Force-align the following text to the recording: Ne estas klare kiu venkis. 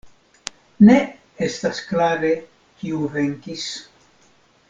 Ne 0.87 0.95
estas 1.47 1.81
klare 1.91 2.33
kiu 2.81 3.05
venkis. 3.17 3.67